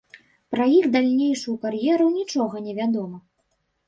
Пра 0.53 0.65
іх 0.77 0.85
далейшую 0.95 1.53
кар'еру 1.65 2.07
нічога 2.15 2.55
не 2.69 2.73
вядома. 2.79 3.17